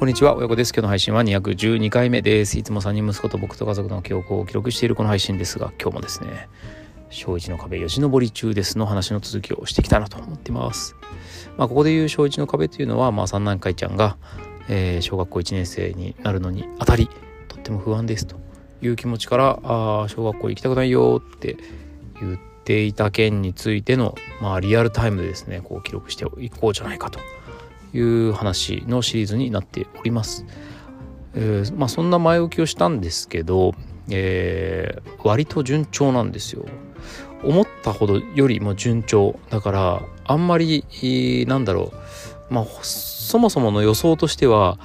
[0.00, 0.72] こんにちは、親子です。
[0.72, 2.58] 今日の配信は212回目です。
[2.58, 6.48] いつも3人息子と僕と家族の記憶を記録しているこの配信ですが、今日もですね、
[7.10, 10.96] 小一の壁よじ登り中ですの話の続きをしてきたなと思っています。
[11.58, 14.16] まあ、ここで言う小一の壁というのは、まあ、三男会ちゃんが、
[14.70, 17.10] えー、小学校1年生になるのにあたり、
[17.48, 18.36] とっても不安ですと
[18.80, 21.58] いう気持ちから、あ小学校行きたくないよって
[22.18, 27.20] 言っていた件についての、まあ、リアルタイムでですね、こう記録していこうじゃないかと。
[27.92, 30.44] いう話のシリーズになっております。
[31.34, 33.74] えー、まあそんな前置きをしたんですけど、
[34.10, 36.64] えー、割と順調なんですよ。
[37.42, 40.84] 思ったほどよりも順調だからあんまり
[41.48, 41.92] なんだろ
[42.50, 44.78] うまあそもそもの予想としては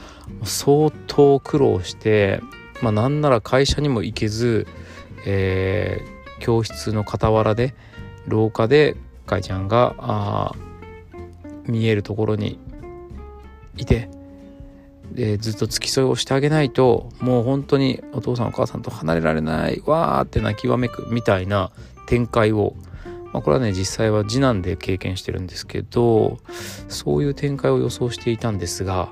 [0.44, 2.42] 相当苦労して
[2.82, 4.68] まあなんなら会社にも行けず、
[5.26, 7.76] えー、教室の傍らで
[8.28, 10.52] 廊下でかいちゃんがあ
[11.68, 12.60] 見えるところに
[13.78, 14.10] いて
[15.12, 21.72] でずっと付き添いをしてあげないともう本当にお父さんお母さんと離れられないわーって泣きわめくみたいな
[22.08, 22.76] 展開を、
[23.32, 26.40] まあ、これはね実際は次男で経験してるんですけど
[26.90, 29.10] そういう展開を予想していたんですが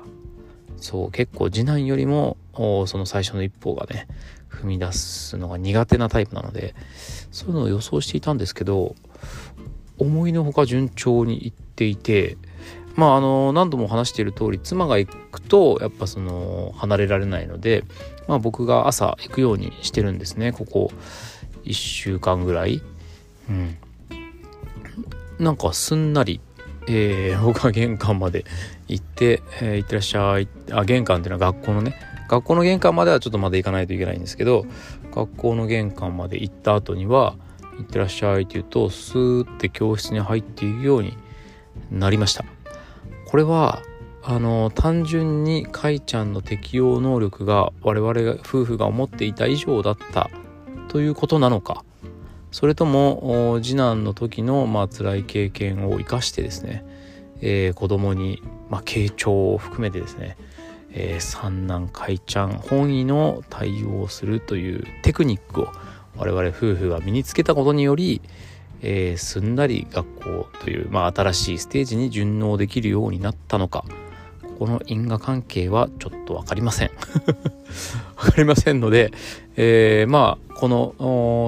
[0.76, 4.06] そう結構次男よりもその最初の一歩がね
[4.48, 6.74] 踏み出すのが苦手なタイプなので
[7.30, 8.94] そういうのを予想していたんですけど
[9.98, 12.36] 思いのほか順調にいっていて
[12.96, 17.84] まああの何度も話している通り妻が行くとやっぱその離れられないので、
[18.28, 20.52] まあ、僕が朝行くようにしてるんですね。
[20.52, 20.90] ここ
[21.64, 22.82] 1週間ぐらい。
[23.48, 23.76] うん、
[25.38, 26.40] なんかすんなり、
[26.88, 28.44] えー、僕は玄関まで
[28.88, 31.94] 行って「えー、行ってらっしゃい」あ玄関っていうのは学校のね。
[32.28, 34.64] 学校の玄関まではちょっとまだ行かないといけないんですけど
[35.14, 37.36] 学校の玄関まで行った後には
[37.76, 41.16] 「行ってらっしゃい」って言うとスーって教室に入っていくように
[41.90, 42.44] なりました。
[43.26, 43.82] これは
[44.22, 50.30] あの単純にかいちゃんの適応能力が我々夫婦が思っていた以上だった
[50.88, 51.84] ということなのか
[52.50, 56.86] それとも次男の時のまあ辛い経験を生かしてですね、
[57.40, 60.38] えー、子供にまあ傾聴を含めてですね、
[60.92, 65.68] えー、三男かいちゃん本意の対応をするというテクニックを
[66.16, 68.22] 我々夫婦が身につけたことにより、
[68.84, 73.84] えー、すんなり学校という、まあ、新しいステージに順応できるようになったのか。
[74.58, 76.90] この因果関係はちょっと分かりません。
[78.16, 79.10] 分かりませんので、
[79.56, 80.94] えー、まあこの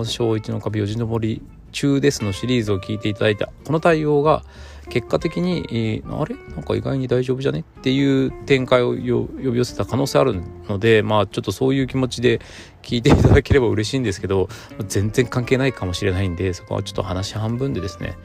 [0.05, 1.41] 小1の壁よじ登り
[1.73, 4.43] 中ですのシリーズを聞いていただいたこの対応が
[4.89, 6.37] 結果的に、えー、あれ？
[6.55, 7.61] なんか意外に大丈夫じゃね？
[7.61, 12.41] っていう展開を呼び寄せた可能性あるのでまあちょっとそういう気持ちで
[12.83, 14.49] 聞いていただければ嬉しいんですけど
[14.89, 18.17] 全然関係ないかもしれないんでそこはちょっと話半分でですね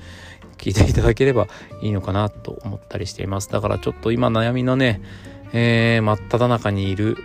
[0.57, 1.47] 聞いていただければ
[1.81, 3.49] いいのかなと思ったりしています。
[3.49, 5.01] だからちょっと今悩みのね、
[5.53, 7.17] えー、真っ只中にいる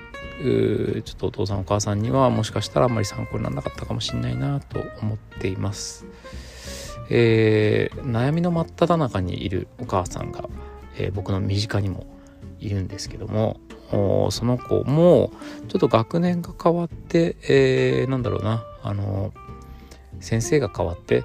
[1.04, 6.06] ちょっとお父さんお母さんにはもしかしたらあんまり参考にならなかったかもしれないなと思っています。
[7.10, 10.48] えー、悩みの真っ只中にいるお母さんが、
[10.96, 12.06] えー、僕の身近にも
[12.58, 13.60] いるんですけども
[14.30, 15.32] その子も
[15.68, 19.32] ちょっと学年が変わって、えー、なんだろうなあの
[20.20, 21.24] 先生が変わって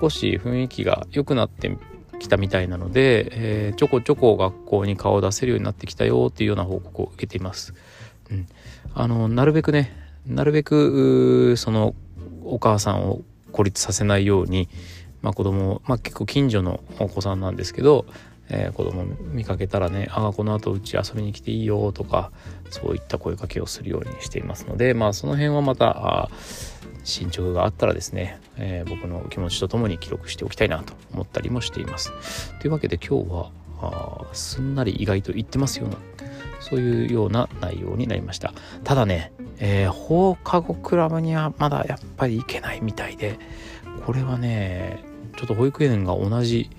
[0.00, 1.78] 少し雰囲気が良くなって
[2.18, 7.74] きたみたいなので、えー、ちょこちょこ学校に顔を出せるようになってきたよっていうような報告を受けています。
[8.30, 8.46] うん、
[8.94, 11.94] あのなるべくねなるべくその
[12.44, 14.68] お母さんを孤立させないように、
[15.22, 18.06] まあ、子供、まあ、結構近所のお子さんなんですけど、
[18.48, 22.30] えー、子供見かけたらね「ああこの後うち遊びに来ていいよ」とか
[22.70, 26.28] そういった声かけをするようにしていますのでまあその辺はまた
[27.04, 32.12] 進捗があったらですね、えー、僕の気持ちとともに記録しておきたいなと思ったりもしています。
[32.60, 33.50] というわけで今日は
[33.80, 35.96] あすんなり意外と言ってますような
[36.60, 43.38] そういうような内容になりましたただね、えー、放課後クラブにはまだやっぱり行けないみたいで
[44.06, 46.70] これはねちょっと保育園が同じ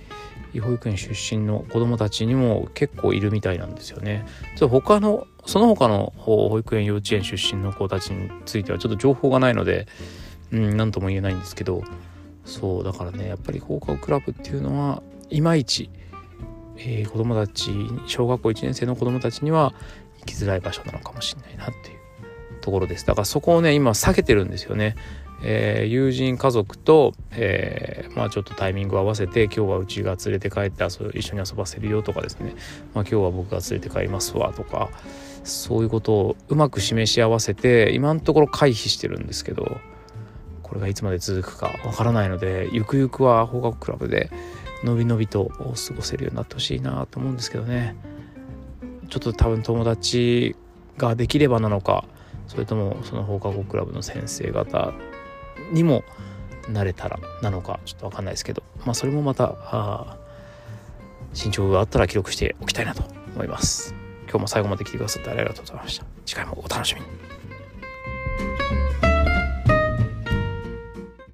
[0.60, 4.26] 保育園出身の子どもたちにも結構いるみたいなんですよね。
[4.56, 9.88] ちょ他のその他の保育園幼稚園出身の子たちについてはちょっと情報がないので
[10.52, 11.84] うん何とも言えないんですけど。
[12.46, 15.90] そうだからねやっぱり放課後クラブっていうのはいまいち、
[16.78, 17.72] えー、子どもたち
[18.06, 19.74] 小学校1年生の子どもたちには
[20.20, 23.06] 行きづらい場所なのかもしれないなっていうところです。
[23.06, 24.96] だからそこをね今避けてるんですよね。
[25.44, 32.56] えー、友人家族と、えー、まあ、ちょっとタイミングを合わせて今日はうちが連れて帰って遊一緒に遊ばせるよとかですね、
[32.94, 34.90] まあ、今日は僕が連れて帰りますわとか
[35.44, 39.78] そういうことをうまく示し合わせて今のところ回避してるんですけど
[40.62, 44.32] これがいつまで続くかわからないのでゆくゆくは法学クラブで
[44.84, 47.96] のびのびと過ごせるようになってほしいなと思うんですけどね。
[49.10, 50.56] ちょっと多分友達
[50.98, 52.06] ができればなのか
[52.48, 54.92] それともその放課後クラブの先生方
[55.72, 56.04] にも
[56.70, 60.18] なれたらなのかちょっと分かんないですけどまあそれもまた
[61.34, 63.04] 身長があったら記録しておきたいなと
[63.36, 63.96] 思います。
[64.26, 66.06] 今日も最後まで来てくださってありがとうございました。
[66.26, 67.08] 次回もお楽しみに。